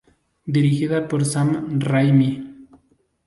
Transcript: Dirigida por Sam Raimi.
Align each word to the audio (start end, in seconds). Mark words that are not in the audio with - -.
Dirigida 0.55 1.07
por 1.07 1.23
Sam 1.25 1.77
Raimi. 1.79 2.31